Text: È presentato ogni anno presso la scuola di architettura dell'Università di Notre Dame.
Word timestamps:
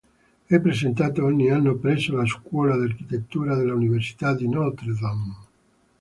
È 0.47 0.59
presentato 0.59 1.23
ogni 1.23 1.51
anno 1.51 1.75
presso 1.75 2.15
la 2.15 2.25
scuola 2.25 2.75
di 2.75 2.85
architettura 2.85 3.55
dell'Università 3.55 4.33
di 4.33 4.49
Notre 4.49 4.95
Dame. 4.99 5.35